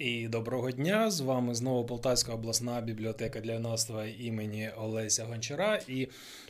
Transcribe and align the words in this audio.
І 0.00 0.28
доброго 0.28 0.70
дня! 0.70 1.10
З 1.10 1.20
вами 1.20 1.54
знову 1.54 1.84
Полтавська 1.86 2.34
обласна 2.34 2.80
бібліотека 2.80 3.40
для 3.40 3.52
юнацтва 3.52 4.06
імені 4.06 4.70
Олеся 4.78 5.24
Гончара. 5.24 5.80
І 5.88 6.08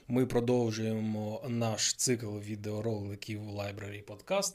ми 0.08 0.26
продовжуємо 0.26 1.42
наш 1.48 1.94
цикл 1.94 2.38
відеороликів 2.38 3.40
Library 3.40 4.04
Podcast. 4.04 4.54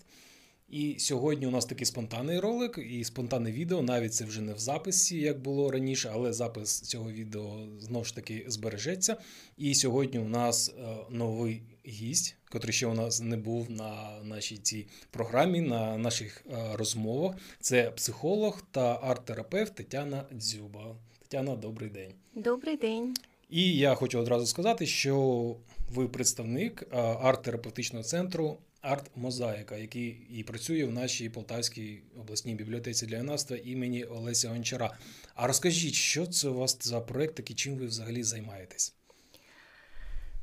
І 0.69 0.95
сьогодні 0.99 1.47
у 1.47 1.51
нас 1.51 1.65
такий 1.65 1.85
спонтанний 1.85 2.39
ролик 2.39 2.79
і 2.89 3.03
спонтанне 3.03 3.51
відео. 3.51 3.81
Навіть 3.81 4.13
це 4.13 4.25
вже 4.25 4.41
не 4.41 4.53
в 4.53 4.59
записі, 4.59 5.19
як 5.19 5.41
було 5.41 5.71
раніше, 5.71 6.11
але 6.13 6.33
запис 6.33 6.81
цього 6.81 7.11
відео 7.11 7.67
знову 7.79 8.05
ж 8.05 8.15
таки 8.15 8.45
збережеться. 8.47 9.17
І 9.57 9.75
сьогодні 9.75 10.19
у 10.19 10.27
нас 10.27 10.69
е, 10.69 10.95
новий 11.09 11.61
гість, 11.87 12.35
котрий 12.49 12.73
ще 12.73 12.87
у 12.87 12.93
нас 12.93 13.21
не 13.21 13.37
був 13.37 13.71
на 13.71 14.19
нашій 14.23 14.57
цій 14.57 14.87
програмі, 15.11 15.61
на 15.61 15.97
наших 15.97 16.45
е, 16.49 16.69
розмовах. 16.73 17.35
Це 17.59 17.91
психолог 17.91 18.61
та 18.71 18.95
арт-терапевт 18.95 19.73
Тетяна 19.73 20.25
Дзюба. 20.33 20.95
Тетяна, 21.21 21.55
добрий 21.55 21.89
день. 21.89 22.13
Добрий 22.35 22.77
день. 22.77 23.13
І 23.49 23.77
я 23.77 23.95
хочу 23.95 24.19
одразу 24.19 24.45
сказати, 24.45 24.85
що 24.85 25.55
ви 25.89 26.07
представник 26.07 26.83
е, 26.91 26.97
арт-терапевтичного 26.97 28.03
центру 28.03 28.57
арт-мозаїка, 28.81 29.77
який 29.77 30.27
і 30.29 30.43
працює 30.43 30.85
в 30.85 30.91
нашій 30.91 31.29
Полтавській 31.29 32.01
обласній 32.19 32.55
бібліотеці 32.55 33.05
для 33.05 33.17
юнацтва 33.17 33.57
імені 33.57 34.03
Олеся 34.03 34.49
Гончара. 34.49 34.97
А 35.35 35.47
розкажіть, 35.47 35.93
що 35.93 36.27
це 36.27 36.49
у 36.49 36.53
вас 36.53 36.77
за 36.81 37.01
проект, 37.01 37.35
такий 37.35 37.55
чим 37.55 37.75
ви 37.75 37.85
взагалі 37.85 38.23
займаєтесь? 38.23 38.93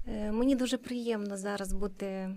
Е, 0.07 0.33
мені 0.33 0.57
дуже 0.57 0.79
приємно 0.79 1.37
зараз 1.37 1.73
бути 1.73 2.07
е, 2.07 2.35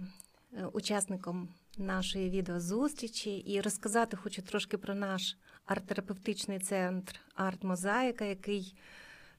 учасником 0.73 1.49
нашої 1.77 2.29
відеозустрічі 2.29 3.37
і 3.37 3.61
розказати 3.61 4.17
хочу 4.17 4.41
трошки 4.41 4.77
про 4.77 4.95
наш 4.95 5.37
арт-терапевтичний 5.67 6.59
центр 6.59 7.19
арт-мозаїка, 7.35 8.23
який 8.25 8.75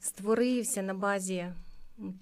створився 0.01 0.83
на 0.83 0.95
базі 0.95 1.53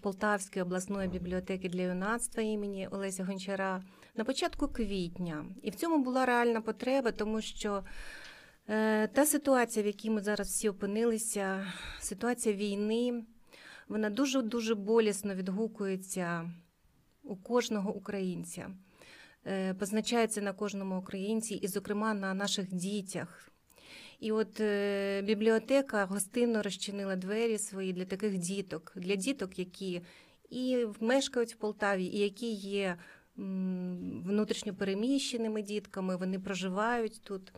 Полтавської 0.03 0.62
обласної 0.62 1.09
бібліотеки 1.09 1.69
для 1.69 1.83
юнацтва 1.83 2.43
імені 2.43 2.89
Олеся 2.89 3.25
Гончара 3.25 3.83
на 4.17 4.25
початку 4.25 4.69
квітня. 4.69 5.45
І 5.62 5.71
в 5.71 5.75
цьому 5.75 6.05
була 6.05 6.27
реальна 6.27 6.61
потреба, 6.61 7.12
тому 7.12 7.41
що 7.41 7.84
е, 8.69 9.06
та 9.06 9.27
ситуація, 9.27 9.83
в 9.83 9.87
якій 9.87 10.11
ми 10.11 10.21
зараз 10.21 10.48
всі 10.48 10.69
опинилися, 10.69 11.73
ситуація 12.00 12.55
війни, 12.55 13.25
вона 13.89 14.11
дуже 14.11 14.43
дуже 14.43 14.75
болісно 14.75 15.35
відгукується 15.35 16.51
у 17.23 17.37
кожного 17.37 17.95
українця. 17.95 18.71
Е, 19.47 19.75
позначається 19.75 20.41
на 20.41 20.53
кожному 20.53 20.99
українці, 20.99 21.55
і, 21.55 21.69
зокрема, 21.69 22.15
на 22.15 22.35
наших 22.35 22.75
дітях. 22.75 23.49
І 24.21 24.33
от 24.33 24.61
е, 24.61 25.23
бібліотека 25.23 26.05
гостинно 26.05 26.62
розчинила 26.62 27.17
двері 27.17 27.59
свої 27.59 27.93
для 27.93 28.05
таких 28.05 28.39
діток, 28.39 28.93
для 28.97 29.17
діток, 29.17 29.59
які 29.59 30.03
і 30.51 30.87
мешкають 31.01 31.55
в 31.55 31.57
Полтаві, 31.57 32.05
і 32.05 32.19
які 32.19 32.53
є 32.53 32.97
внутрішньо 34.25 34.75
переміщеними 34.75 35.62
дітками, 35.62 36.17
вони 36.17 36.39
проживають 36.39 37.21
тут. 37.25 37.53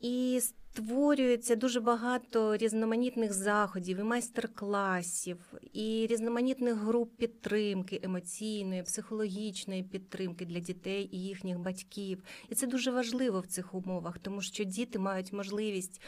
І 0.00 0.40
створюється 0.72 1.56
дуже 1.56 1.80
багато 1.80 2.56
різноманітних 2.56 3.32
заходів, 3.32 3.98
і 3.98 4.02
майстер-класів, 4.02 5.38
і 5.72 6.06
різноманітних 6.10 6.74
груп 6.74 7.16
підтримки, 7.16 8.00
емоційної, 8.02 8.82
психологічної 8.82 9.82
підтримки 9.82 10.46
для 10.46 10.60
дітей 10.60 11.08
і 11.12 11.22
їхніх 11.22 11.58
батьків. 11.58 12.22
І 12.48 12.54
це 12.54 12.66
дуже 12.66 12.90
важливо 12.90 13.40
в 13.40 13.46
цих 13.46 13.74
умовах, 13.74 14.18
тому 14.18 14.42
що 14.42 14.64
діти 14.64 14.98
мають 14.98 15.32
можливість 15.32 16.00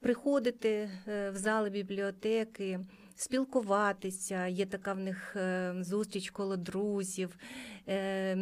приходити 0.00 0.90
е, 1.08 1.30
в 1.30 1.36
зали 1.36 1.70
бібліотеки 1.70 2.80
спілкуватися. 3.20 4.46
Є 4.46 4.66
така 4.66 4.92
в 4.92 4.98
них 4.98 5.36
е, 5.36 5.74
зустріч 5.80 6.30
коло 6.30 6.56
друзів. 6.56 7.36
Е, 7.88 8.36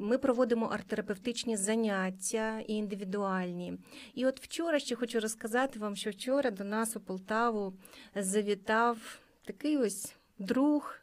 ми 0.00 0.18
проводимо 0.18 0.66
арт-терапевтичні 0.66 1.56
заняття 1.56 2.60
і 2.66 2.74
індивідуальні. 2.74 3.78
І 4.14 4.26
от 4.26 4.40
вчора 4.40 4.78
ще 4.78 4.96
хочу 4.96 5.20
розказати 5.20 5.78
вам, 5.78 5.96
що 5.96 6.10
вчора 6.10 6.50
до 6.50 6.64
нас 6.64 6.96
у 6.96 7.00
Полтаву 7.00 7.74
завітав 8.14 9.18
такий 9.44 9.78
ось 9.78 10.14
друг 10.38 10.96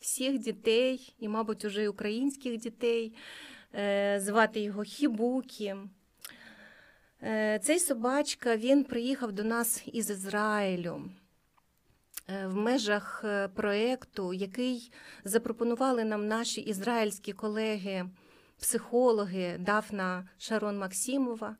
всіх 0.00 0.38
дітей, 0.38 1.14
і, 1.18 1.28
мабуть, 1.28 1.64
уже 1.64 1.88
українських 1.88 2.56
дітей. 2.56 3.14
Е, 3.74 4.20
звати 4.20 4.60
його 4.60 4.82
Хібукі. 4.82 5.74
Цей 7.62 7.78
собачка 7.78 8.56
він 8.56 8.84
приїхав 8.84 9.32
до 9.32 9.44
нас 9.44 9.82
із 9.86 10.10
Ізраїлю. 10.10 11.02
Е, 12.28 12.46
в 12.46 12.56
межах 12.56 13.22
е, 13.24 13.48
проєкту, 13.48 14.34
який 14.34 14.92
запропонували 15.24 16.04
нам 16.04 16.28
наші 16.28 16.60
ізраїльські 16.60 17.32
колеги, 17.32 18.06
психологи 18.60 19.58
Дафна 19.58 20.28
Шарон 20.38 20.78
Максимова 20.78 21.56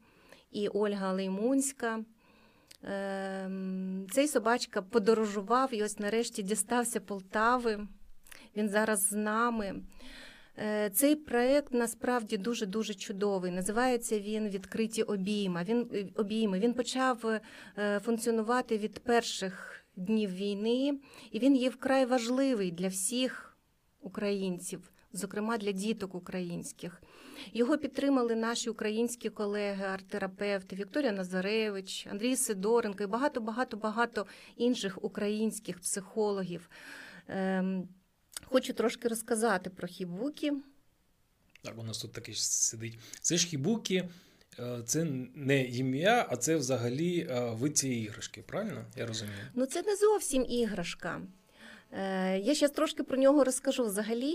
і 0.52 0.68
Ольга 0.68 1.12
Леймунська. 1.12 2.00
Ем, 2.82 4.06
цей 4.10 4.28
собачка 4.28 4.82
подорожував 4.82 5.74
і 5.74 5.82
ось 5.82 5.98
нарешті 5.98 6.42
дістався 6.42 7.00
Полтави. 7.00 7.86
Він 8.56 8.68
зараз 8.68 9.08
з 9.08 9.12
нами. 9.12 9.74
Е, 10.58 10.90
цей 10.90 11.16
проєкт 11.16 11.72
насправді 11.72 12.36
дуже 12.36 12.66
дуже 12.66 12.94
чудовий. 12.94 13.52
Називається 13.52 14.20
він 14.20 14.48
Відкриті 14.48 15.02
обійма. 15.02 15.64
Він 15.64 16.10
обійми. 16.16 16.58
Він 16.58 16.74
почав 16.74 17.40
функціонувати 18.00 18.78
від 18.78 18.98
перших 18.98 19.83
днів 19.96 20.30
війни, 20.30 20.98
і 21.30 21.38
він 21.38 21.56
є 21.56 21.68
вкрай 21.70 22.06
важливий 22.06 22.70
для 22.70 22.88
всіх 22.88 23.56
українців, 24.00 24.92
зокрема 25.12 25.58
для 25.58 25.72
діток 25.72 26.14
українських. 26.14 27.02
Його 27.52 27.78
підтримали 27.78 28.34
наші 28.34 28.70
українські 28.70 29.30
колеги, 29.30 29.84
арт-терапевти 29.84 30.76
Вікторія 30.76 31.12
Назаревич, 31.12 32.06
Андрій 32.10 32.36
Сидоренко 32.36 33.02
і 33.02 33.06
багато, 33.06 33.40
багато, 33.40 33.76
багато 33.76 34.26
інших 34.56 35.04
українських 35.04 35.80
психологів. 35.80 36.70
Ем, 37.28 37.88
хочу 38.44 38.72
трошки 38.72 39.08
розказати 39.08 39.70
про 39.70 39.88
хібуки. 39.88 40.52
Так, 41.62 41.78
у 41.78 41.82
нас 41.82 41.98
тут 41.98 42.12
таке 42.12 42.32
сидить. 42.34 42.98
Це 43.20 43.36
ж 43.36 43.46
хібуки. 43.46 44.08
Е, 44.58 44.82
це 44.86 45.06
не 45.34 45.64
ім'я, 45.64 46.26
а 46.30 46.36
це 46.36 46.56
взагалі 46.56 47.26
е, 47.30 47.50
вид 47.50 47.78
цієї 47.78 48.04
іграшки, 48.04 48.42
правильно? 48.46 48.84
Я 48.96 49.06
розумію? 49.06 49.38
Ну 49.54 49.66
це 49.66 49.82
не 49.82 49.96
зовсім 49.96 50.46
іграшка. 50.48 51.20
Е, 51.92 52.38
я 52.38 52.54
ще 52.54 52.68
трошки 52.68 53.02
про 53.02 53.18
нього 53.18 53.44
розкажу. 53.44 53.84
Взагалі, 53.84 54.34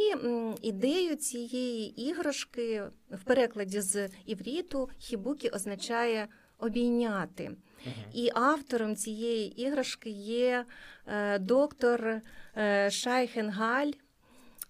ідею 0.62 1.16
цієї 1.16 2.10
іграшки 2.10 2.84
в 3.12 3.24
перекладі 3.24 3.82
з 3.82 4.10
івріту 4.26 4.90
хібукі 4.98 5.50
означає 5.50 6.28
обійняти. 6.58 7.52
Угу. 7.86 7.96
І 8.14 8.30
автором 8.34 8.96
цієї 8.96 9.62
іграшки 9.62 10.10
є 10.10 10.66
доктор 11.40 12.22
Шайхенгаль. 12.90 13.92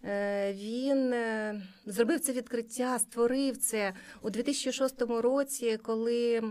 Е, 0.05 0.53
він 0.53 1.13
е, 1.13 1.61
зробив 1.85 2.19
це 2.19 2.31
відкриття, 2.33 2.99
створив 2.99 3.57
це 3.57 3.93
у 4.21 4.29
2006 4.29 5.01
році, 5.01 5.77
коли 5.83 6.41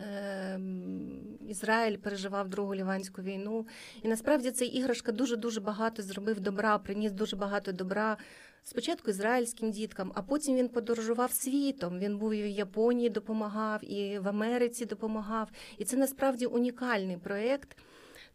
е, 0.00 0.60
Ізраїль 1.48 1.96
переживав 1.96 2.48
Другу 2.48 2.74
Ліванську 2.74 3.22
війну. 3.22 3.66
І 4.02 4.08
насправді 4.08 4.50
цей 4.50 4.68
іграшка 4.68 5.12
дуже-дуже 5.12 5.60
багато 5.60 6.02
зробив 6.02 6.40
добра, 6.40 6.78
приніс 6.78 7.12
дуже 7.12 7.36
багато 7.36 7.72
добра. 7.72 8.16
Спочатку 8.62 9.10
ізраїльським 9.10 9.70
діткам, 9.70 10.12
а 10.14 10.22
потім 10.22 10.56
він 10.56 10.68
подорожував 10.68 11.32
світом. 11.32 11.98
Він 11.98 12.18
був 12.18 12.32
і 12.32 12.42
в 12.42 12.46
Японії, 12.46 13.10
допомагав, 13.10 13.92
і 13.92 14.18
в 14.18 14.28
Америці 14.28 14.84
допомагав. 14.86 15.50
І 15.78 15.84
це 15.84 15.96
насправді 15.96 16.46
унікальний 16.46 17.16
проєкт. 17.16 17.76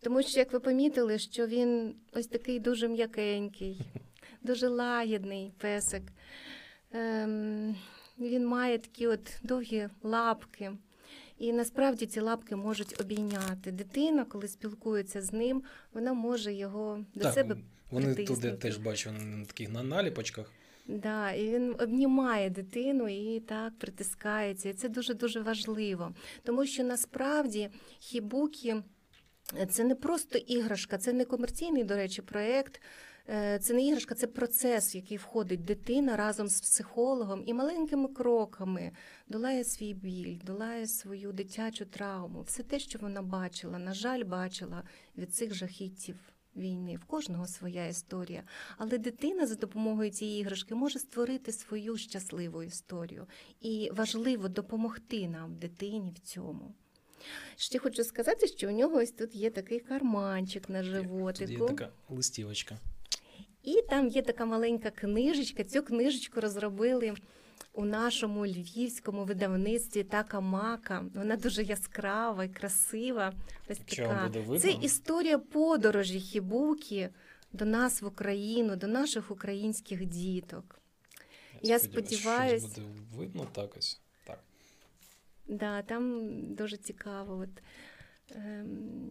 Тому 0.02 0.24
що, 0.24 0.40
як 0.40 0.54
ви 0.54 0.60
помітили, 0.60 1.20
що 1.20 1.48
він 1.48 1.96
ось 2.14 2.28
такий 2.28 2.60
дуже 2.60 2.88
м'якенький, 2.88 3.82
дуже 4.42 4.68
лагідний 4.68 5.52
песик. 5.58 6.04
Ем, 6.92 7.76
Він 8.20 8.48
має 8.48 8.78
такі 8.78 9.08
от 9.08 9.40
довгі 9.44 9.90
лапки. 10.04 10.72
І 11.38 11.54
насправді 11.54 12.06
ці 12.06 12.20
лапки 12.20 12.56
можуть 12.56 13.02
обійняти. 13.02 13.72
Дитина, 13.72 14.26
коли 14.26 14.48
спілкується 14.48 15.22
з 15.22 15.34
ним, 15.34 15.64
вона 15.94 16.14
може 16.14 16.54
його 16.54 17.06
до 17.16 17.24
так, 17.24 17.34
себе. 17.34 17.58
Вони 17.92 18.06
притиснути. 18.06 18.42
туди 18.42 18.58
теж 18.58 18.78
бачу 18.78 19.12
на 19.12 19.46
таких 19.46 19.70
на 19.70 19.84
наліпочках. 19.84 20.52
Да, 20.88 21.32
і 21.32 21.50
він 21.50 21.76
обнімає 21.80 22.50
дитину 22.50 23.08
і 23.08 23.40
так 23.40 23.74
притискається. 23.80 24.70
І 24.70 24.74
це 24.74 24.90
дуже 24.90 25.14
дуже 25.14 25.40
важливо, 25.40 26.14
тому 26.44 26.66
що 26.66 26.84
насправді 26.84 27.70
хібуки. 28.00 28.84
Це 29.70 29.84
не 29.84 29.96
просто 29.96 30.38
іграшка, 30.38 30.98
це 30.98 31.14
не 31.14 31.26
комерційний, 31.26 31.84
до 31.84 31.96
речі, 31.96 32.22
проєкт. 32.22 32.82
Е, 33.30 33.60
Це 33.60 33.74
не 33.74 33.86
іграшка, 33.86 34.16
це 34.16 34.28
процес, 34.28 34.96
в 34.96 34.96
який 34.96 35.18
входить 35.18 35.66
дитина 35.66 36.16
разом 36.16 36.48
з 36.48 36.62
психологом 36.62 37.44
і 37.46 37.54
маленькими 37.54 38.08
кроками 38.08 38.92
долає 39.28 39.64
свій 39.64 39.94
біль, 39.94 40.40
долає 40.44 40.88
свою 40.88 41.32
дитячу 41.32 41.86
травму. 41.86 42.42
Все 42.42 42.64
те, 42.64 42.80
що 42.80 43.00
вона 43.00 43.22
бачила, 43.22 43.80
на 43.80 43.94
жаль, 43.94 44.24
бачила 44.24 44.84
від 45.18 45.36
цих 45.36 45.54
жахіттів 45.54 46.16
війни. 46.56 46.98
В 46.98 47.06
кожного 47.06 47.48
своя 47.48 47.88
історія. 47.88 48.44
Але 48.78 48.98
дитина 48.98 49.48
за 49.48 49.56
допомогою 49.56 50.12
цієї 50.12 50.42
іграшки 50.42 50.76
може 50.76 51.00
створити 51.00 51.52
свою 51.52 51.98
щасливу 51.98 52.64
історію. 52.64 53.28
І 53.62 53.90
важливо 53.94 54.48
допомогти 54.48 55.28
нам, 55.28 55.56
дитині, 55.56 56.12
в 56.12 56.20
цьому. 56.20 56.76
Ще 57.56 57.80
хочу 57.80 58.04
сказати, 58.04 58.48
що 58.48 58.68
у 58.68 58.72
нього 58.72 58.98
ось 58.98 59.12
тут 59.12 59.36
є 59.36 59.50
такий 59.50 59.80
карманчик 59.80 60.70
на 60.70 60.84
Тут 60.84 61.50
є 61.50 61.58
така 61.68 61.90
листівочка. 62.10 62.78
І 63.64 63.82
там 63.90 64.08
є 64.08 64.22
така 64.22 64.46
маленька 64.46 64.92
книжечка. 64.92 65.64
Цю 65.64 65.84
книжечку 65.84 66.42
розробили 66.42 67.14
у 67.74 67.86
нашому 67.86 68.46
львівському 68.46 69.26
видавництві 69.26 70.04
Така 70.04 70.40
Мака. 70.40 71.06
Вона 71.16 71.36
дуже 71.36 71.64
яскрава 71.64 72.44
і 72.44 72.50
красива. 72.50 73.34
Ось 73.70 73.78
така. 73.78 74.32
Це 74.60 74.72
історія 74.72 75.38
подорожі 75.40 76.20
Хібуки 76.20 77.10
до 77.54 77.66
нас 77.66 78.02
в 78.02 78.06
Україну, 78.06 78.76
до 78.76 78.88
наших 78.88 79.32
українських 79.32 80.06
діток. 80.06 80.80
Я 81.62 81.80
сподіваюсь- 81.80 82.72
що 82.72 82.82
буде 82.82 82.92
видно 83.16 83.48
так 83.54 83.78
ось. 83.78 84.02
Да, 85.48 85.82
там 85.82 86.32
дуже 86.56 86.78
цікаво. 86.78 87.38
От, 87.38 87.64
ем, 88.36 89.10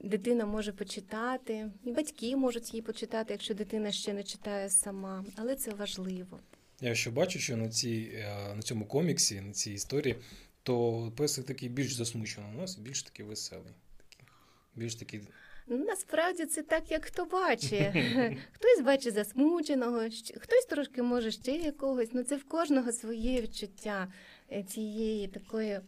дитина 0.00 0.46
може 0.46 0.72
почитати, 0.72 1.70
і 1.84 1.92
батьки 1.92 2.36
можуть 2.36 2.72
її 2.74 2.82
почитати, 2.82 3.32
якщо 3.34 3.54
дитина 3.54 3.92
ще 3.92 4.12
не 4.12 4.22
читає 4.22 4.70
сама, 4.70 5.24
але 5.36 5.56
це 5.56 5.74
важливо. 5.74 6.40
Я 6.80 6.94
ще 6.94 7.10
бачу, 7.10 7.38
що 7.38 7.56
на, 7.56 7.68
цій, 7.68 8.10
е, 8.14 8.54
на 8.54 8.62
цьому 8.62 8.86
коміксі, 8.86 9.40
на 9.40 9.52
цій 9.52 9.72
історії, 9.72 10.16
то 10.62 11.12
песик 11.16 11.46
такий 11.46 11.68
більш 11.68 11.94
засмучений, 11.94 12.50
у 12.54 12.60
нас 12.60 12.76
більш 12.76 13.02
такий 13.02 13.26
веселий. 13.26 13.74
Такий, 13.98 14.26
більш 14.74 14.94
такий. 14.94 15.20
Ну, 15.66 15.78
насправді 15.78 16.46
це 16.46 16.62
так, 16.62 16.90
як 16.90 17.04
хто 17.04 17.24
бачить. 17.24 17.72
Хтось 18.52 18.84
бачить 18.84 19.14
засмученого, 19.14 20.00
хтось 20.40 20.64
трошки 20.68 21.02
може 21.02 21.30
ще 21.30 21.52
якогось. 21.52 22.08
Ну 22.12 22.22
це 22.22 22.36
в 22.36 22.44
кожного 22.44 22.92
своє 22.92 23.42
відчуття 23.42 24.12
цієї 24.62 25.28
такої 25.28 25.80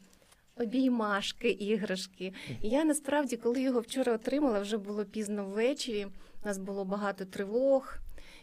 обіймашки, 0.57 1.51
іграшки. 1.51 2.33
І 2.63 2.69
я 2.69 2.85
насправді, 2.85 3.37
коли 3.37 3.61
його 3.61 3.81
вчора 3.81 4.13
отримала, 4.13 4.61
вже 4.61 4.79
було 4.79 5.05
пізно 5.05 5.45
ввечері. 5.45 6.07
У 6.45 6.47
нас 6.47 6.59
було 6.59 6.85
багато 6.85 7.25
тривог. 7.25 7.99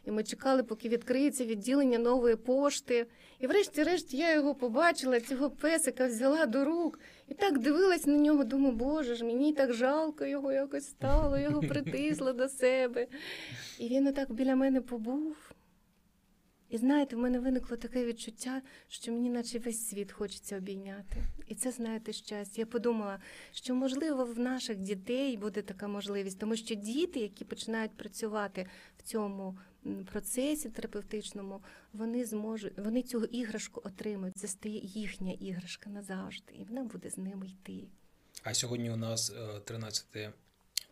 І 0.06 0.12
ми 0.12 0.24
чекали, 0.24 0.64
поки 0.64 0.90
відкриється 0.90 1.46
відділення 1.46 1.98
нової 1.98 2.36
пошти. 2.36 3.06
І 3.40 3.48
врешті-решт 3.48 4.14
я 4.14 4.34
його 4.34 4.56
побачила, 4.56 5.20
цього 5.20 5.50
песика 5.50 6.08
взяла 6.08 6.46
до 6.46 6.66
рук. 6.66 7.00
І 7.28 7.34
так 7.34 7.60
дивилась 7.60 8.06
на 8.06 8.18
нього, 8.18 8.44
думаю, 8.44 8.76
боже 8.76 9.16
ж, 9.16 9.26
мені 9.26 9.54
так 9.54 9.74
жалко 9.74 10.26
його 10.26 10.52
якось 10.52 10.90
стало, 10.90 11.38
його 11.38 11.62
притисла 11.69 12.34
до 12.34 12.50
себе. 12.50 13.08
І 13.80 13.90
він 13.90 14.08
отак 14.08 14.31
біля 14.31 14.56
мене 14.56 14.81
побув. 14.81 15.53
І 16.74 16.78
знаєте, 16.78 17.16
в 17.16 17.20
мене 17.20 17.40
виникло 17.40 17.78
таке 17.78 18.06
відчуття, 18.06 18.62
що 18.88 19.12
мені 19.12 19.30
наче 19.30 19.60
весь 19.60 19.88
світ 19.88 20.12
хочеться 20.12 20.58
обійняти. 20.58 21.24
І 21.48 21.56
це, 21.56 21.72
знаєте, 21.72 22.14
щастя. 22.14 22.62
Я 22.62 22.66
подумала, 22.66 23.20
що 23.52 23.75
можливо 23.75 24.25
в 24.25 24.40
наших 24.40 24.78
дітей 24.78 25.38
буде 25.38 25.62
така 25.62 25.88
можливість, 25.88 26.40
тому 26.40 26.56
що 26.56 26.75
діти, 26.75 27.20
які 27.20 27.46
починають 27.46 27.92
працювати 27.98 28.68
в 28.98 29.02
цьому 29.02 29.58
процесі 30.12 30.70
терапевтичному, 30.70 31.62
вони 31.94 32.25
зможуть, 32.25 32.78
вони 32.78 33.02
цю 33.02 33.24
іграшку 33.24 33.81
отримають. 33.86 34.38
Це 34.38 34.48
стає 34.48 34.80
їхня 34.84 35.31
іграшка 35.31 35.90
назавжди, 35.90 36.54
і 36.60 36.64
вона 36.64 36.84
буде 36.84 37.10
з 37.10 37.18
ними 37.18 37.48
йти. 37.48 37.88
А 38.44 38.54
сьогодні 38.54 38.92
у 38.92 38.98
нас 38.98 39.30
е, 39.30 39.60
13 39.60 40.06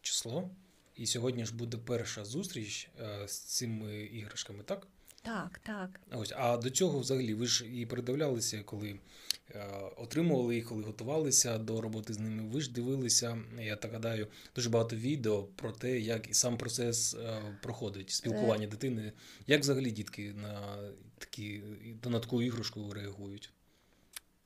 число, 0.01 0.50
і 0.95 1.06
сьогодні 1.06 1.45
ж 1.45 1.56
буде 1.56 1.77
перша 1.77 2.25
зустріч 2.25 2.89
е, 3.00 3.27
з 3.27 3.39
цими 3.39 4.04
іграшками, 4.04 4.63
так? 4.63 4.88
Так, 5.21 5.59
так. 5.63 6.00
Ось, 6.12 6.33
а 6.38 6.57
до 6.57 6.69
цього 6.69 7.00
взагалі 7.00 7.33
ви 7.33 7.47
ж 7.47 7.65
і 7.65 7.85
передивлялися, 7.85 8.63
коли 8.65 9.00
е, 9.50 9.65
отримували 9.97 10.56
їх, 10.56 10.65
коли 10.65 10.83
готувалися 10.83 11.57
до 11.57 11.81
роботи 11.81 12.13
з 12.13 12.19
ними. 12.19 12.44
Ви 12.44 12.62
ж 12.62 12.71
дивилися, 12.71 13.38
я 13.59 13.75
так 13.75 13.91
гадаю, 13.91 14.27
дуже 14.56 14.69
багато 14.69 14.95
відео 14.95 15.44
про 15.44 15.71
те, 15.71 16.00
як 16.00 16.29
і 16.29 16.33
сам 16.33 16.57
процес 16.57 17.13
е, 17.13 17.41
проходить 17.62 18.09
спілкування 18.09 18.68
дитини. 18.68 19.12
Як 19.47 19.62
взагалі 19.62 19.91
дітки 19.91 20.33
на 20.33 20.77
такі 21.18 21.62
на 22.06 22.19
таку 22.19 22.41
іграшку 22.41 22.94
реагують? 22.94 23.50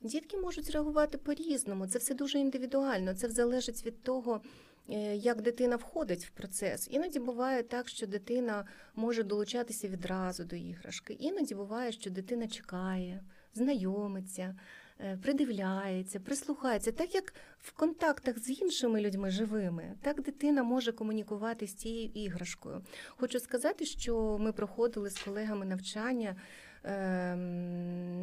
Дітки 0.06 0.36
можуть 0.36 0.70
реагувати 0.70 1.18
по-різному. 1.18 1.86
Це 1.86 1.98
все 1.98 2.14
дуже 2.14 2.38
індивідуально. 2.38 3.14
Це 3.14 3.28
залежить 3.28 3.86
від 3.86 4.02
того, 4.02 4.40
е, 4.88 5.16
як 5.16 5.42
дитина 5.42 5.76
входить 5.76 6.24
в 6.24 6.30
процес. 6.30 6.88
Іноді 6.90 7.18
буває 7.18 7.62
так, 7.62 7.88
що 7.88 8.06
дитина 8.06 8.64
може 8.94 9.22
долучатися 9.22 9.88
відразу 9.88 10.44
до 10.44 10.56
іграшки. 10.56 11.12
Іноді 11.12 11.54
буває, 11.54 11.92
що 11.92 12.10
дитина 12.10 12.48
чекає, 12.48 13.22
знайомиться, 13.54 14.56
е, 15.00 15.18
придивляється, 15.22 16.20
прислухається. 16.20 16.92
Так 16.92 17.14
як 17.14 17.34
в 17.58 17.72
контактах 17.72 18.38
з 18.38 18.50
іншими 18.50 19.00
людьми 19.00 19.30
живими, 19.30 19.94
так 20.02 20.22
дитина 20.22 20.62
може 20.62 20.92
комунікувати 20.92 21.66
з 21.66 21.74
цією 21.74 22.10
іграшкою. 22.14 22.82
Хочу 23.08 23.40
сказати, 23.40 23.84
що 23.84 24.38
ми 24.40 24.52
проходили 24.52 25.10
з 25.10 25.18
колегами 25.18 25.66
навчання 25.66 26.36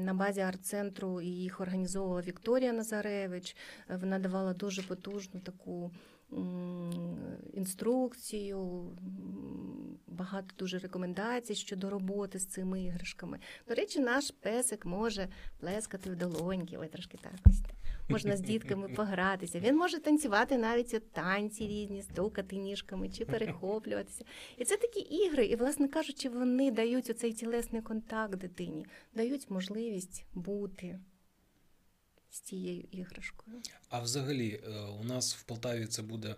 на 0.03 0.13
базі 0.13 0.41
арт-центру 0.41 1.21
їх 1.21 1.61
організовувала 1.61 2.21
Вікторія 2.21 2.73
Назаревич. 2.73 3.55
Е, 3.89 3.95
Вона 3.95 4.19
давала 4.19 4.53
дуже 4.53 4.81
потужну 4.81 5.39
таку 5.39 5.91
інструкцію, 7.53 8.87
багато 10.07 10.47
дуже 10.57 10.77
рекомендацій 10.77 11.55
щодо 11.55 11.89
роботи 11.89 12.39
з 12.39 12.45
цими 12.45 12.83
іграшками. 12.83 13.39
До 13.67 13.75
речі, 13.75 13.99
наш 13.99 14.31
песик 14.31 14.85
може 14.85 15.27
плескати 15.59 16.09
в 16.09 16.15
долоньки, 16.15 16.77
ой, 16.77 16.87
трошки 16.87 17.17
так 17.21 17.33
ось. 17.45 17.61
Можна 18.09 18.37
з 18.37 18.41
дітками 18.41 18.87
погратися. 18.95 19.59
Він 19.59 19.77
може 19.77 19.99
танцювати 19.99 20.57
навіть 20.57 20.93
от 20.93 21.11
танці 21.11 21.67
різні, 21.67 22.01
стукати 22.01 22.55
ніжками 22.55 23.09
чи 23.09 23.25
перехоплюватися. 23.25 24.25
І 24.57 24.65
це 24.65 24.77
такі 24.77 24.99
ігри, 24.99 25.45
і, 25.45 25.55
власне 25.55 25.87
кажучи, 25.87 26.29
вони 26.29 26.71
дають 26.71 27.09
оцей 27.09 27.33
тілесний 27.33 27.81
контакт 27.81 28.35
дитині, 28.35 28.85
дають 29.15 29.49
можливість 29.49 30.25
бути 30.33 30.99
з 32.33 32.39
цією 32.39 32.83
іграшкою. 32.91 33.57
А 33.89 33.99
взагалі, 33.99 34.61
е, 34.67 34.81
у 35.01 35.03
нас 35.03 35.35
в 35.35 35.43
Полтаві 35.43 35.85
це 35.85 36.01
буде. 36.01 36.35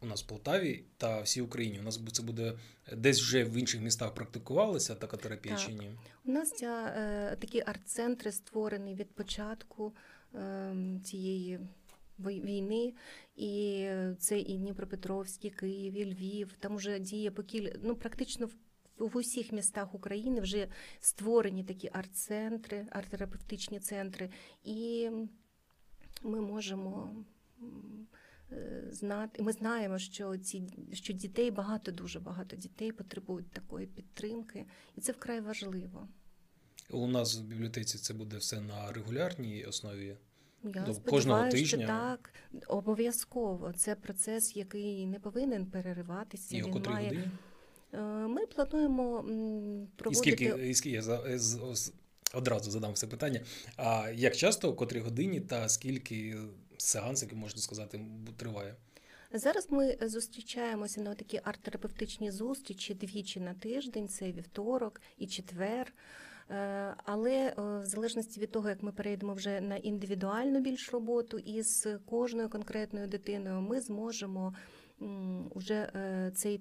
У 0.00 0.06
нас 0.06 0.22
в 0.22 0.26
Полтаві 0.26 0.84
та 0.96 1.20
всій 1.20 1.40
Україні. 1.40 1.80
У 1.80 1.82
нас 1.82 2.00
це 2.12 2.22
буде 2.22 2.58
десь 2.96 3.20
вже 3.20 3.44
в 3.44 3.54
інших 3.56 3.80
містах 3.80 4.14
практикувалася 4.14 4.94
така 4.94 5.16
терапія 5.16 5.56
Так. 5.56 5.66
чи 5.66 5.72
ні? 5.72 5.90
У 6.24 6.32
нас 6.32 6.50
ця, 6.56 6.94
е, 6.96 7.36
такі 7.36 7.60
арт-центри 7.60 8.32
створені 8.32 8.94
від 8.94 9.14
початку 9.14 9.94
е, 10.34 10.74
цієї 11.04 11.60
війни, 12.18 12.94
і 13.36 13.88
це 14.18 14.38
і 14.38 14.58
Дніпропетровський, 14.58 15.50
Київ, 15.50 15.94
і 15.94 16.14
Львів. 16.14 16.52
Там 16.58 16.76
вже 16.76 16.98
діє 16.98 17.30
по 17.30 17.42
кіль... 17.42 17.72
ну, 17.82 17.96
практично 17.96 18.46
в, 18.46 18.54
в 18.98 19.16
усіх 19.16 19.52
містах 19.52 19.94
України 19.94 20.40
вже 20.40 20.68
створені 21.00 21.64
такі 21.64 21.90
арт-центри, 21.92 22.86
арт-терапевтичні 22.90 23.80
центри, 23.80 24.30
і 24.64 25.10
ми 26.22 26.40
можемо. 26.40 27.24
Знати, 28.90 29.42
ми 29.42 29.52
знаємо, 29.52 29.98
що 29.98 30.36
ці 30.36 30.68
що 30.92 31.12
дітей 31.12 31.50
багато, 31.50 31.92
дуже 31.92 32.20
багато 32.20 32.56
дітей 32.56 32.92
потребують 32.92 33.50
такої 33.50 33.86
підтримки, 33.86 34.66
і 34.96 35.00
це 35.00 35.12
вкрай 35.12 35.40
важливо. 35.40 36.08
У 36.90 37.06
нас 37.06 37.38
в 37.38 37.42
бібліотеці 37.42 37.98
це 37.98 38.14
буде 38.14 38.36
все 38.36 38.60
на 38.60 38.92
регулярній 38.92 39.64
основі. 39.64 40.16
Я 40.64 40.82
До 40.82 40.94
кожного 40.94 41.48
тижня? 41.48 41.66
що 41.66 41.86
так 41.86 42.34
обов'язково. 42.66 43.72
Це 43.72 43.94
процес, 43.94 44.56
який 44.56 45.06
не 45.06 45.20
повинен 45.20 45.66
перериватися. 45.66 46.56
І 46.56 46.62
о 46.62 46.66
Він 46.66 46.72
котрій 46.72 46.90
має 46.90 47.08
годині? 47.08 47.30
Е, 47.92 48.00
ми 48.02 48.46
плануємо 48.46 49.24
проводити 49.96 50.44
і 50.68 50.74
скільки 50.74 50.90
я 50.96 51.02
з- 51.38 51.92
одразу 52.34 52.70
задам 52.70 52.94
це 52.94 53.06
питання. 53.06 53.40
А 53.76 54.10
як 54.14 54.36
часто, 54.36 54.68
о 54.70 54.74
котрій 54.74 55.00
годині 55.00 55.40
та 55.40 55.68
скільки 55.68 56.36
сеансів, 56.78 57.36
можна 57.36 57.62
сказати, 57.62 58.00
триває? 58.36 58.74
зараз. 59.34 59.66
Ми 59.70 59.96
зустрічаємося 60.02 61.00
на 61.00 61.14
такі 61.14 61.38
арт-терапевтичні 61.38 62.30
зустрічі 62.30 62.94
двічі 62.94 63.40
на 63.40 63.54
тиждень. 63.54 64.08
Це 64.08 64.32
вівторок 64.32 65.00
і 65.18 65.26
четвер. 65.26 65.92
Е, 66.50 66.94
Але 67.04 67.30
е, 67.30 67.54
в 67.58 67.86
залежності 67.86 68.40
від 68.40 68.50
того, 68.50 68.68
як 68.68 68.82
ми 68.82 68.92
перейдемо 68.92 69.34
вже 69.34 69.60
на 69.60 69.76
індивідуальну 69.76 70.60
більш 70.60 70.92
роботу 70.92 71.38
із 71.38 71.86
кожною 72.06 72.48
конкретною 72.48 73.06
дитиною, 73.06 73.60
ми 73.60 73.80
зможемо 73.80 74.54
вже 75.54 75.74
е, 75.74 76.32
цей 76.34 76.60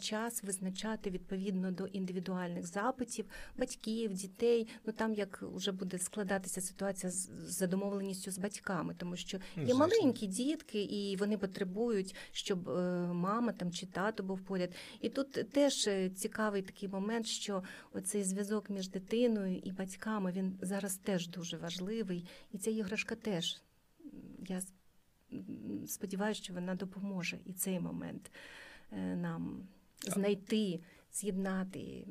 час 0.00 0.44
визначати 0.44 1.10
відповідно 1.10 1.70
до 1.70 1.86
індивідуальних 1.86 2.66
запитів 2.66 3.24
батьків, 3.58 4.12
дітей. 4.12 4.68
Ну 4.86 4.92
там 4.92 5.14
як 5.14 5.42
вже 5.42 5.72
буде 5.72 5.98
складатися 5.98 6.60
ситуація 6.60 7.12
з 7.12 7.30
за 7.44 7.66
домовленістю 7.66 8.30
з 8.30 8.38
батьками, 8.38 8.94
тому 8.98 9.16
що 9.16 9.38
Ну, 9.56 9.64
є 9.64 9.74
маленькі 9.74 10.26
дітки, 10.26 10.82
і 10.82 11.16
вони 11.16 11.38
потребують, 11.38 12.16
щоб 12.32 12.68
е, 12.68 13.06
мама 13.12 13.52
там 13.52 13.72
чи 13.72 13.86
тато 13.86 14.22
був 14.22 14.40
поряд. 14.40 14.74
І 15.00 15.08
тут 15.08 15.32
теж 15.32 15.86
е, 15.86 16.10
цікавий 16.10 16.62
такий 16.62 16.88
момент, 16.88 17.26
що 17.26 17.62
оцей 17.92 18.24
зв'язок 18.24 18.70
між 18.70 18.88
дитиною 18.88 19.60
і 19.64 19.72
батьками 19.72 20.32
він 20.32 20.58
зараз 20.62 20.96
теж 20.96 21.28
дуже 21.28 21.56
важливий, 21.56 22.28
і 22.52 22.58
ця 22.58 22.70
іграшка 22.70 23.14
теж 23.14 23.62
я 24.48 24.62
сподіваюся, 25.86 26.42
що 26.42 26.54
вона 26.54 26.74
допоможе 26.74 27.38
і 27.46 27.52
цей 27.52 27.80
момент 27.80 28.30
е, 28.92 29.16
нам 29.16 29.68
знайти, 30.02 30.80
з'єднати. 31.12 32.06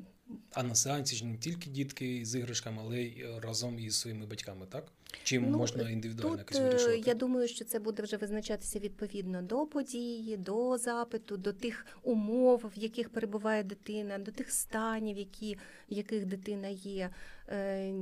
А 0.53 0.63
на 0.63 0.75
сеансі 0.75 1.15
ж 1.15 1.25
не 1.25 1.37
тільки 1.37 1.69
дітки 1.69 2.25
з 2.25 2.39
іграшками, 2.39 2.77
але 2.85 3.01
й 3.01 3.25
разом 3.41 3.79
із 3.79 3.95
своїми 3.95 4.25
батьками, 4.25 4.65
так? 4.69 4.91
Чи 5.23 5.39
Ну, 5.39 5.57
можна 5.57 5.89
індивідуально 5.89 6.37
якось 6.37 6.57
Тут 6.57 6.65
е, 6.65 6.69
вирішувати? 6.69 7.03
я 7.05 7.13
думаю, 7.13 7.47
що 7.47 7.65
це 7.65 7.79
буде 7.79 8.03
вже 8.03 8.17
визначатися 8.17 8.79
відповідно 8.79 9.41
до 9.41 9.65
події, 9.65 10.37
до 10.37 10.77
запиту, 10.77 11.37
до 11.37 11.53
тих 11.53 11.85
умов, 12.03 12.71
в 12.75 12.79
яких 12.79 13.09
перебуває 13.09 13.63
дитина, 13.63 14.17
до 14.17 14.31
тих 14.31 14.51
станів, 14.51 15.17
які, 15.17 15.55
в 15.91 15.93
яких 15.93 16.25
дитина 16.25 16.67
є. 16.67 17.09
Е, 17.49 17.93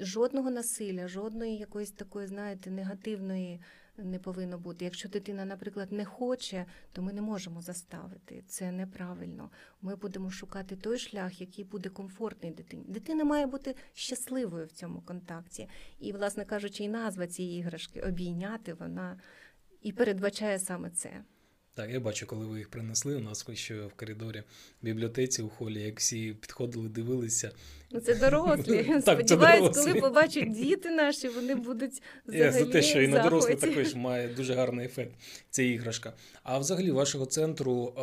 Жодного 0.00 0.50
насилля, 0.50 1.08
жодної 1.08 1.56
якоїсь 1.56 1.90
такої, 1.90 2.26
знаєте, 2.26 2.70
негативної 2.70 3.60
не 3.96 4.18
повинно 4.18 4.58
бути. 4.58 4.84
Якщо 4.84 5.08
дитина, 5.08 5.44
наприклад, 5.44 5.92
не 5.92 6.04
хоче, 6.04 6.66
то 6.92 7.02
ми 7.02 7.12
не 7.12 7.22
можемо 7.22 7.60
заставити. 7.60 8.44
Це 8.46 8.72
неправильно. 8.72 9.50
Ми 9.82 9.96
будемо 9.96 10.30
шукати 10.30 10.76
той 10.76 10.98
шлях, 10.98 11.40
який 11.40 11.64
буде 11.64 11.88
комфортний 11.88 12.52
дитині. 12.52 12.84
Дитина 12.88 13.24
має 13.24 13.46
бути 13.46 13.74
щасливою 13.92 14.66
в 14.66 14.72
цьому 14.72 15.00
контакті. 15.00 15.68
І, 15.98 16.12
власне 16.12 16.44
кажучи, 16.44 16.84
і 16.84 16.88
назва 16.88 17.26
цієї 17.26 17.60
іграшки 17.60 18.00
обійняти 18.00 18.74
вона 18.74 19.20
і 19.82 19.92
передбачає 19.92 20.58
саме 20.58 20.90
це. 20.90 21.24
Так, 21.74 21.90
я 21.90 22.00
бачу, 22.00 22.26
коли 22.26 22.46
ви 22.46 22.58
їх 22.58 22.68
принесли. 22.68 23.16
У 23.16 23.20
нас 23.20 23.46
ще 23.54 23.74
в 23.74 23.92
коридорі 23.92 24.42
в 24.82 24.84
бібліотеці 24.84 25.42
у 25.42 25.48
холі, 25.48 25.82
як 25.82 25.98
всі 25.98 26.36
підходили, 26.40 26.88
дивилися. 26.88 27.50
Ну, 27.90 28.00
це 28.00 28.14
дорослі. 28.14 28.94
Сподіваюсь, 29.00 29.76
коли 29.76 29.94
побачать 29.94 30.52
діти 30.52 30.90
наші, 30.90 31.28
вони 31.28 31.54
будуть 31.54 32.02
Я 32.26 32.48
взагалі 32.48 32.64
за 32.64 32.72
те, 32.72 32.82
що 32.82 33.02
і 33.02 33.08
на 33.08 33.22
захваті. 33.22 33.54
також 33.54 33.94
має 33.94 34.28
дуже 34.28 34.54
гарний 34.54 34.86
ефект 34.86 35.12
ця 35.50 35.62
іграшка. 35.62 36.12
А 36.42 36.58
взагалі 36.58 36.90
вашого 36.90 37.26
центру 37.26 37.94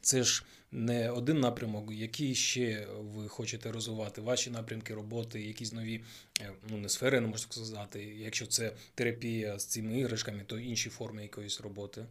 це 0.00 0.22
ж 0.22 0.44
не 0.72 1.10
один 1.10 1.40
напрямок, 1.40 1.92
який 1.92 2.34
ще 2.34 2.86
ви 3.00 3.28
хочете 3.28 3.72
розвивати? 3.72 4.20
Ваші 4.20 4.50
напрямки 4.50 4.94
роботи, 4.94 5.42
якісь 5.42 5.72
нові 5.72 6.00
е, 6.40 6.50
ну 6.70 6.76
не 6.76 6.88
сфери, 6.88 7.20
не 7.20 7.26
можна 7.26 7.52
сказати. 7.52 8.14
Якщо 8.18 8.46
це 8.46 8.72
терапія 8.94 9.58
з 9.58 9.64
цими 9.64 9.98
іграшками, 9.98 10.42
то 10.46 10.58
інші 10.58 10.90
форми 10.90 11.22
якоїсь 11.22 11.60
роботи. 11.60 12.06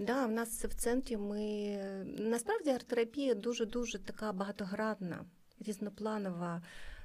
Да, 0.00 0.26
в 0.26 0.30
нас 0.30 0.64
в 0.64 0.74
центрі 0.74 1.16
ми 1.16 1.76
насправді 2.18 2.70
арт-терапія 2.70 3.34
дуже 3.34 3.66
дуже 3.66 3.98
така 3.98 4.32
багатогранна, 4.32 5.24
різнопланова 5.66 6.62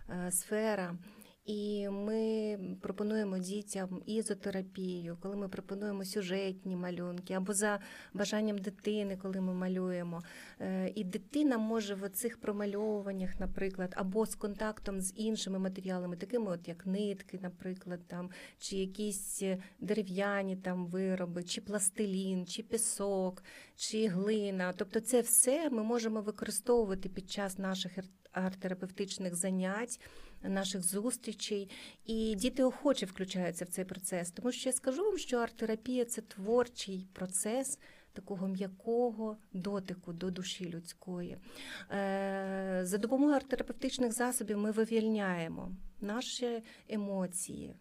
е, 0.10 0.32
сфера. 0.32 0.96
І 1.46 1.90
ми 1.90 2.58
пропонуємо 2.82 3.38
дітям 3.38 4.02
ізотерапію, 4.06 5.18
коли 5.22 5.36
ми 5.36 5.50
пропонуємо 5.50 6.06
сюжетні 6.06 6.76
малюнки, 6.76 7.34
або 7.34 7.54
за 7.54 7.80
бажанням 8.14 8.58
дитини, 8.58 9.18
коли 9.22 9.42
ми 9.42 9.54
малюємо. 9.54 10.24
Е, 10.60 10.92
І 10.96 11.04
дитина 11.04 11.58
може 11.58 11.96
в 11.96 12.10
цих 12.10 12.38
промальовуваннях, 12.42 13.40
наприклад, 13.40 13.94
або 13.98 14.26
з 14.26 14.36
контактом 14.36 15.02
з 15.02 15.14
іншими 15.16 15.60
матеріалами, 15.60 16.16
такими 16.16 16.52
от 16.52 16.68
як 16.68 16.86
нитки, 16.86 17.40
наприклад, 17.42 18.00
там, 18.08 18.30
чи 18.60 18.78
якісь 18.78 19.44
дерев'яні 19.80 20.56
там 20.56 20.88
вироби, 20.88 21.44
чи 21.44 21.62
пластилін, 21.62 22.46
чи 22.46 22.64
пісок, 22.64 23.44
чи 23.76 24.08
глина. 24.08 24.74
Тобто, 24.78 25.00
це 25.00 25.22
все 25.22 25.70
ми 25.70 25.84
можемо 25.84 26.22
використовувати 26.22 27.10
під 27.10 27.32
час 27.32 27.58
наших 27.58 27.92
арт-терапевтичних 28.34 29.36
занять 29.36 30.00
наших 30.44 30.84
зустрічей, 30.84 31.70
і 32.06 32.36
діти 32.36 32.64
охоче 32.64 33.06
включаються 33.06 33.66
в 33.66 33.68
цей 33.68 33.86
процес. 33.86 34.32
Тому 34.32 34.52
що 34.52 34.70
я 34.70 34.74
скажу 34.74 35.04
вам, 35.04 35.18
що 35.18 35.38
арт-терапія 35.38 36.06
це 36.06 36.22
творчий 36.22 37.08
процес. 37.14 37.80
Такого 38.14 38.48
м'якого 38.48 39.38
дотику 39.54 40.14
до 40.14 40.32
душі 40.32 40.70
людської. 40.70 41.38
Е, 41.92 42.80
За 42.84 42.98
допомогою 42.98 43.38
арт-терапевтичних 43.38 44.12
засобів 44.12 44.58
ми 44.58 44.72
вивільняємо 44.72 45.72
наші 46.02 46.64
емоції, 46.90 47.76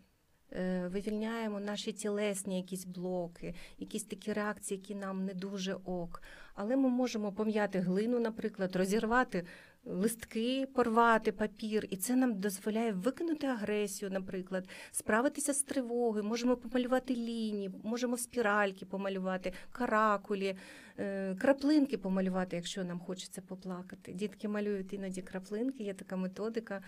е, 0.52 0.88
вивільняємо 0.88 1.60
наші 1.60 1.92
тілесні 1.92 2.56
якісь 2.56 2.84
блоки, 2.84 3.54
якісь 3.78 4.04
такі 4.04 4.32
реакції, 4.32 4.80
які 4.80 4.94
нам 4.94 5.24
не 5.24 5.34
дуже 5.34 5.74
ок. 5.84 6.22
Але 6.54 6.76
ми 6.76 6.88
можемо 6.88 7.32
пом'яти 7.32 7.78
глину, 7.80 8.20
наприклад, 8.20 8.76
розірвати 8.76 9.44
листки, 9.84 10.66
порвати 10.74 11.32
папір, 11.32 11.86
і 11.90 11.96
це 11.96 12.16
нам 12.16 12.40
дозволяє 12.40 12.92
викинути 12.92 13.46
агресію, 13.46 14.10
наприклад, 14.10 14.68
справитися 14.90 15.54
з 15.54 15.62
тривогою, 15.62 16.24
можемо 16.24 16.56
помалювати 16.56 17.14
лінії, 17.14 17.70
можемо 17.82 18.16
спіральки 18.16 18.86
помалювати, 18.86 19.52
каракулі, 19.72 20.56
е, 20.98 21.34
краплинки 21.34 21.98
помалювати, 21.98 22.56
якщо 22.56 22.84
нам 22.84 23.00
хочеться 23.00 23.42
поплакати. 23.42 24.12
Дітки 24.12 24.48
малюють 24.48 24.92
іноді 24.92 25.22
краплинки, 25.22 25.84
є 25.84 25.94
така 25.94 26.16
методика, 26.16 26.82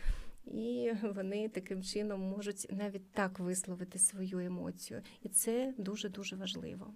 і 0.47 0.93
вони 1.15 1.49
таким 1.49 1.83
чином 1.83 2.21
можуть 2.21 2.67
навіть 2.71 3.12
так 3.12 3.38
висловити 3.38 3.99
свою 3.99 4.38
емоцію. 4.38 5.03
І 5.23 5.29
це 5.29 5.75
дуже 5.79 6.09
дуже 6.09 6.37
важливо. 6.37 6.95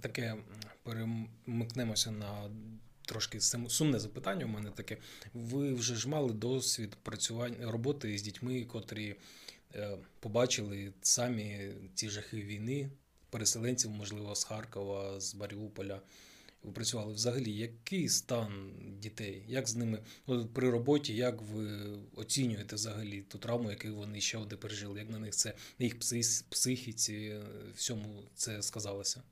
Таке 0.00 0.36
перемикнемося 0.82 2.10
на 2.10 2.50
трошки 3.12 3.40
сумне 3.68 3.98
запитання. 3.98 4.44
У 4.44 4.48
мене 4.48 4.70
таке. 4.70 4.96
Ви 5.34 5.74
вже 5.74 5.94
ж 5.96 6.08
мали 6.08 6.32
досвід 6.32 6.96
працювання 7.02 7.70
роботи 7.70 8.18
з 8.18 8.22
дітьми, 8.22 8.64
котрі 8.64 9.16
е, 9.74 9.98
побачили 10.20 10.92
самі 11.02 11.70
ці 11.94 12.08
жахи 12.08 12.36
війни, 12.36 12.90
переселенців, 13.30 13.90
можливо, 13.90 14.34
з 14.34 14.44
Харкова, 14.44 15.20
з 15.20 15.34
Маріуполя. 15.34 16.00
Ви 16.62 16.72
працювали 16.72 17.14
взагалі, 17.14 17.52
який 17.52 18.08
стан 18.08 18.72
дітей? 19.00 19.44
Як 19.48 19.68
з 19.68 19.76
ними 19.76 19.98
от 20.26 20.54
при 20.54 20.70
роботі, 20.70 21.16
як 21.16 21.42
ви 21.42 21.80
оцінюєте 22.14 22.76
взагалі 22.76 23.22
ту 23.22 23.38
травму, 23.38 23.70
яку 23.70 23.88
вони 23.88 24.20
ще 24.20 24.38
одне 24.38 24.56
пережили? 24.56 25.00
Як 25.00 25.10
на 25.10 25.18
них 25.18 25.34
це 25.34 25.54
на 25.78 25.84
їх 25.84 25.98
психіці, 26.50 27.14
е, 27.14 27.42
всьому 27.74 28.22
це 28.34 28.62
сказалося? 28.62 29.22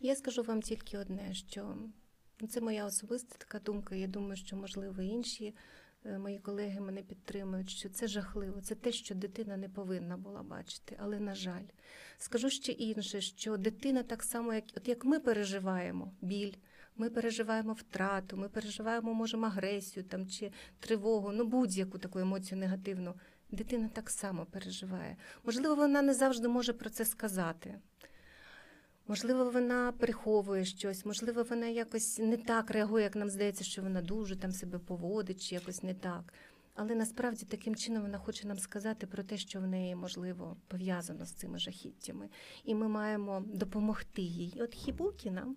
Я 0.00 0.16
скажу 0.16 0.42
вам 0.42 0.62
тільки 0.62 0.98
одне, 0.98 1.34
що 1.34 1.74
ну, 1.76 1.92
це 2.48 2.60
моя 2.60 2.84
особиста 2.84 3.34
така 3.38 3.58
думка. 3.58 3.94
Я 3.94 4.06
думаю, 4.06 4.36
що 4.36 4.56
можливо 4.56 5.02
інші 5.02 5.54
е, 6.04 6.18
мої 6.18 6.38
колеги 6.38 6.80
мене 6.80 7.02
підтримують, 7.02 7.70
що 7.70 7.88
це 7.88 8.06
жахливо, 8.06 8.60
це 8.60 8.74
те, 8.74 8.92
що 8.92 9.14
дитина 9.14 9.56
не 9.56 9.68
повинна 9.68 10.16
була 10.16 10.42
бачити. 10.42 10.96
Але 10.98 11.20
на 11.20 11.34
жаль, 11.34 11.64
скажу 12.18 12.50
ще 12.50 12.72
інше, 12.72 13.20
що 13.20 13.56
дитина 13.56 14.02
так 14.02 14.22
само, 14.22 14.54
як 14.54 14.64
от 14.76 14.88
як 14.88 15.04
ми 15.04 15.20
переживаємо 15.20 16.12
біль. 16.20 16.52
Ми 16.98 17.10
переживаємо 17.10 17.72
втрату, 17.72 18.36
ми 18.36 18.48
переживаємо, 18.48 19.14
можемо, 19.14 19.46
агресію 19.46 20.04
там 20.04 20.26
чи 20.28 20.52
тривогу, 20.80 21.32
ну 21.32 21.44
будь-яку 21.44 21.98
таку 21.98 22.18
емоцію 22.18 22.58
негативну. 22.58 23.14
Дитина 23.50 23.88
так 23.88 24.10
само 24.10 24.46
переживає. 24.46 25.16
Можливо, 25.44 25.74
вона 25.74 26.02
не 26.02 26.14
завжди 26.14 26.48
може 26.48 26.72
про 26.72 26.90
це 26.90 27.04
сказати. 27.04 27.78
Можливо, 29.08 29.50
вона 29.50 29.92
приховує 29.92 30.64
щось, 30.64 31.06
можливо, 31.06 31.42
вона 31.42 31.66
якось 31.66 32.18
не 32.18 32.36
так 32.36 32.70
реагує, 32.70 33.04
як 33.04 33.16
нам 33.16 33.30
здається, 33.30 33.64
що 33.64 33.82
вона 33.82 34.02
дуже 34.02 34.36
там 34.36 34.52
себе 34.52 34.78
поводить, 34.78 35.48
чи 35.48 35.54
якось 35.54 35.82
не 35.82 35.94
так. 35.94 36.32
Але 36.74 36.94
насправді 36.94 37.46
таким 37.48 37.76
чином 37.76 38.02
вона 38.02 38.18
хоче 38.18 38.46
нам 38.48 38.58
сказати 38.58 39.06
про 39.06 39.22
те, 39.22 39.36
що 39.36 39.60
в 39.60 39.66
неї 39.66 39.94
можливо 39.94 40.56
пов'язано 40.68 41.26
з 41.26 41.32
цими 41.32 41.58
жахіттями. 41.58 42.28
І 42.64 42.74
ми 42.74 42.88
маємо 42.88 43.44
допомогти 43.46 44.22
їй. 44.22 44.60
От 44.60 44.74
хібукі 44.74 45.30
нам 45.30 45.56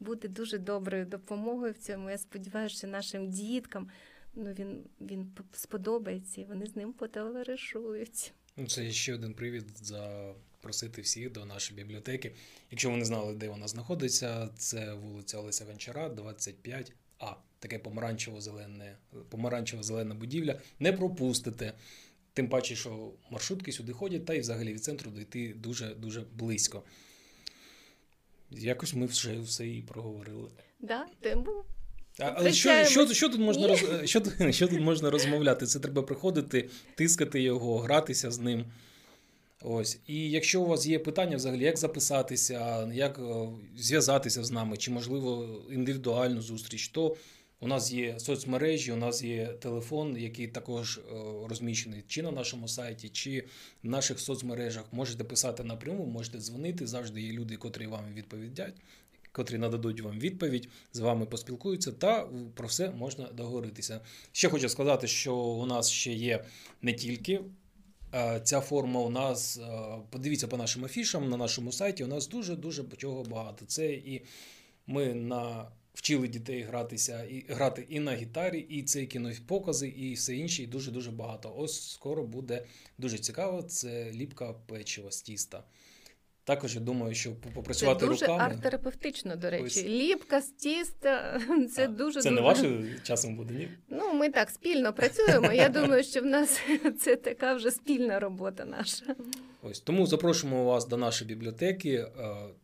буде 0.00 0.28
дуже 0.28 0.58
доброю 0.58 1.06
допомогою 1.06 1.72
в 1.72 1.78
цьому. 1.78 2.10
Я 2.10 2.18
сподіваюся, 2.18 2.76
що 2.76 2.86
нашим 2.86 3.30
діткам 3.30 3.88
ну, 4.34 4.52
він, 4.52 4.84
він 5.00 5.32
сподобається, 5.52 6.40
і 6.40 6.44
вони 6.44 6.66
з 6.66 6.76
ним 6.76 6.92
потоваришують. 6.92 8.32
Ну, 8.56 8.66
це 8.66 8.90
ще 8.90 9.14
один 9.14 9.34
привід 9.34 9.64
запросити 10.64 11.02
всіх 11.02 11.32
до 11.32 11.44
нашої 11.44 11.82
бібліотеки. 11.82 12.32
Якщо 12.70 12.90
ви 12.90 12.96
не 12.96 13.04
знали, 13.04 13.34
де 13.34 13.48
вона 13.48 13.68
знаходиться, 13.68 14.48
це 14.56 14.94
вулиця 14.94 15.38
Олеся 15.38 15.64
Гончара, 15.64 16.08
25А. 16.08 17.34
Таке 17.58 17.78
помаранчево-зелене, 17.78 18.96
помаранчево-зелена 19.30 20.14
будівля. 20.14 20.60
Не 20.78 20.92
пропустите. 20.92 21.72
Тим 22.32 22.48
паче, 22.48 22.76
що 22.76 23.12
маршрутки 23.30 23.72
сюди 23.72 23.92
ходять, 23.92 24.24
та 24.24 24.34
й 24.34 24.40
взагалі 24.40 24.72
від 24.72 24.84
центру 24.84 25.10
дійти 25.10 25.54
дуже 25.56 25.94
дуже 25.94 26.20
близько. 26.20 26.82
Якось 28.50 28.94
ми 28.94 29.06
вже 29.06 29.40
все 29.40 29.68
і 29.68 29.82
проговорили. 29.82 30.50
Да? 30.80 31.06
Тому 31.20 31.64
А, 32.18 32.32
але 32.36 32.52
що, 32.52 32.84
що, 32.84 33.14
що, 33.14 33.28
тут 33.28 33.40
можна 33.40 33.66
роз, 33.66 33.78
що, 34.04 34.22
що 34.50 34.68
тут 34.68 34.80
можна 34.80 35.10
розмовляти? 35.10 35.66
Це 35.66 35.80
треба 35.80 36.02
приходити, 36.02 36.68
тискати 36.94 37.42
його, 37.42 37.78
гратися 37.78 38.30
з 38.30 38.38
ним. 38.38 38.64
Ось. 39.66 39.98
І 40.06 40.30
якщо 40.30 40.62
у 40.62 40.66
вас 40.66 40.86
є 40.86 40.98
питання, 40.98 41.36
взагалі, 41.36 41.64
як 41.64 41.78
записатися, 41.78 42.88
як 42.92 43.18
е, 43.18 43.48
зв'язатися 43.76 44.44
з 44.44 44.50
нами, 44.50 44.76
чи 44.76 44.90
можливо 44.90 45.60
індивідуальну 45.70 46.42
зустріч, 46.42 46.88
то 46.88 47.16
у 47.60 47.68
нас 47.68 47.92
є 47.92 48.20
соцмережі, 48.20 48.92
у 48.92 48.96
нас 48.96 49.22
є 49.22 49.46
телефон, 49.46 50.16
який 50.16 50.48
також 50.48 50.98
е, 50.98 51.02
розміщений 51.48 52.04
чи 52.08 52.22
на 52.22 52.30
нашому 52.30 52.68
сайті, 52.68 53.08
чи 53.08 53.44
в 53.82 53.88
наших 53.88 54.20
соцмережах. 54.20 54.84
Можете 54.92 55.24
писати 55.24 55.64
напряму, 55.64 56.06
можете 56.06 56.38
дзвонити. 56.38 56.86
Завжди 56.86 57.22
є 57.22 57.32
люди, 57.32 57.56
котрі 57.56 57.86
вам 57.86 58.14
відповідять, 58.14 58.74
котрі 59.32 59.58
нададуть 59.58 60.00
вам 60.00 60.18
відповідь, 60.18 60.68
з 60.92 60.98
вами 60.98 61.26
поспілкуються, 61.26 61.92
та 61.92 62.28
про 62.54 62.68
все 62.68 62.90
можна 62.90 63.28
договоритися. 63.32 64.00
Ще 64.32 64.48
хочу 64.48 64.68
сказати, 64.68 65.06
що 65.06 65.36
у 65.36 65.66
нас 65.66 65.90
ще 65.90 66.12
є 66.12 66.44
не 66.82 66.92
тільки. 66.92 67.40
Е, 68.14 68.40
Ця 68.44 68.60
форма 68.60 69.00
у 69.00 69.10
нас, 69.10 69.58
е, 69.58 69.98
подивіться 70.10 70.48
по 70.48 70.56
нашим 70.56 70.84
афішам 70.84 71.30
на 71.30 71.36
нашому 71.36 71.72
сайті, 71.72 72.04
у 72.04 72.06
нас 72.06 72.28
дуже-дуже 72.28 72.84
чого 72.96 73.24
багато. 73.24 73.64
Це 73.66 73.92
і 73.92 74.22
ми 74.86 75.14
на, 75.14 75.68
вчили 75.94 76.28
дітей 76.28 76.62
гратися, 76.62 77.24
і, 77.24 77.44
грати 77.48 77.86
і 77.88 78.00
на 78.00 78.14
гітарі, 78.14 78.58
і 78.58 78.82
це 78.82 79.06
кінопокази, 79.06 79.88
і 79.88 80.14
все 80.14 80.36
інше, 80.36 80.62
і 80.62 80.66
дуже-дуже 80.66 81.10
багато. 81.10 81.54
Ось 81.56 81.90
скоро 81.90 82.24
буде 82.24 82.66
дуже 82.98 83.18
цікаво. 83.18 83.62
Це 83.62 84.12
ліпка 84.12 84.52
печива 84.52 85.10
з 85.10 85.22
тіста. 85.22 85.64
Також 86.44 86.74
я 86.74 86.80
думаю, 86.80 87.14
що 87.14 87.30
це 87.30 87.50
попрацювати 87.54 88.06
дуже 88.06 88.26
руками. 88.26 88.54
арт-терапевтично, 88.54 89.36
до 89.36 89.50
речі. 89.50 89.64
Ось. 89.64 89.84
Ліпка 89.84 90.40
з 90.40 90.50
тіста 90.50 91.40
це 91.74 91.84
А, 91.84 91.88
дуже 91.88 92.20
це 92.20 92.30
не 92.30 92.40
ваше 92.40 92.84
часом 93.02 93.36
буде, 93.36 93.54
ні? 93.54 93.68
Ну, 93.88 94.14
ми 94.14 94.28
так 94.28 94.50
спільно 94.50 94.92
працюємо. 94.92 95.52
Я 95.52 95.68
думаю, 95.68 96.04
що 96.04 96.20
в 96.20 96.26
нас 96.26 96.60
це 97.00 97.16
така 97.16 97.54
вже 97.54 97.70
спільна 97.70 98.20
робота 98.20 98.64
наша. 98.64 99.16
Ось 99.62 99.80
тому 99.80 100.06
запрошуємо 100.06 100.64
вас 100.64 100.88
до 100.88 100.96
нашої 100.96 101.28
бібліотеки 101.28 101.90
е, 101.90 102.08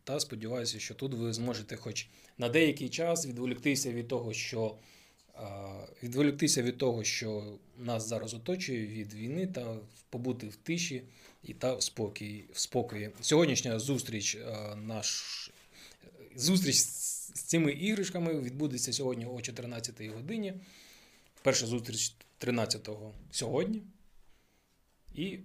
та 0.05 0.21
сподіваюся, 0.21 0.79
що 0.79 0.95
тут 0.95 1.15
ви 1.15 1.33
зможете, 1.33 1.77
хоч 1.77 2.09
на 2.39 2.49
деякий 2.49 2.89
час, 2.89 3.27
відволіктися 3.27 3.93
від 3.93 4.09
того, 4.09 4.33
що 4.33 4.75
е, 5.35 5.41
відволіктися 6.03 6.63
від 6.63 6.79
того, 6.79 7.05
що 7.05 7.43
нас 7.79 8.09
зараз 8.09 8.35
оточує 8.35 8.87
від 8.87 9.15
війни, 9.15 9.47
та 9.47 9.77
побути 10.11 10.49
в 10.49 10.57
тиші 10.57 11.03
і 11.43 11.55
та 11.55 11.75
в 11.75 11.83
спокій, 11.83 12.45
в 12.53 12.59
спокої. 12.59 13.11
Сьогоднішня 13.21 13.79
зустріч, 13.79 14.35
е, 14.35 14.77
наш 14.77 15.51
зустріч 16.37 16.77
з 16.77 17.31
цими 17.31 17.73
іграшками 17.73 18.41
відбудеться 18.41 18.93
сьогодні 18.93 19.27
о 19.27 19.35
14-й 19.35 20.09
годині. 20.09 20.55
Перша 21.43 21.67
зустріч 21.67 22.15
13-го 22.41 23.15
сьогодні. 23.31 23.83
І 25.15 25.39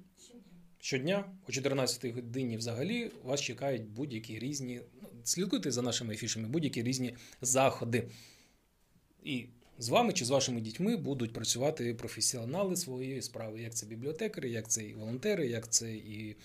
щодня 0.80 1.26
о 1.50 1.52
14-й 1.52 2.12
годині 2.12 2.58
взагалі 2.58 3.12
вас 3.24 3.42
чекають 3.42 3.84
будь-які 3.84 4.40
різні. 4.40 4.82
ну, 5.02 5.10
Слідкуйте 5.24 5.72
за 5.72 5.82
нашими 5.82 6.14
афішами, 6.14 6.48
будь-які 6.48 6.84
різні 6.84 7.16
заходи. 7.42 8.08
І 9.24 9.46
з 9.78 9.90
вами 9.90 10.14
чи 10.14 10.26
з 10.26 10.30
вашими 10.30 10.62
дітьми 10.62 10.98
будуть 10.98 11.34
працювати 11.34 11.94
професіонали 11.94 12.76
своєї 12.76 13.22
справи, 13.22 13.62
як 13.62 13.76
це 13.76 13.86
бібліотекарі, 13.86 14.52
як 14.52 14.70
це 14.70 14.84
і 14.84 14.94
волонтери, 14.94 15.48
як 15.48 15.70
це 15.72 15.94
і 15.96 16.36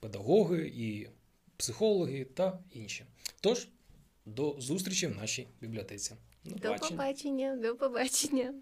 педагоги, 0.00 0.72
і 0.74 1.08
психологи 1.56 2.24
та 2.24 2.58
інші. 2.72 3.04
Тож, 3.40 3.68
до 4.26 4.56
зустрічі 4.58 5.06
в 5.06 5.16
нашій 5.16 5.48
бібліотеці. 5.60 6.14
До 6.44 6.50
До 6.54 6.60
побачення. 6.60 6.90
побачення, 6.90 7.56
до 7.56 7.76
побачення. 7.76 8.54